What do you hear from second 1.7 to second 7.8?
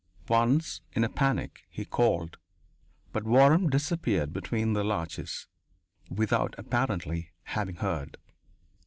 called. But Waram disappeared between the larches, without, apparently, having